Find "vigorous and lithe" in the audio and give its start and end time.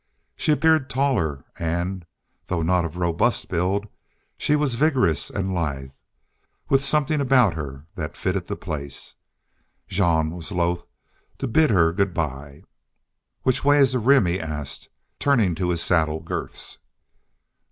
4.73-5.91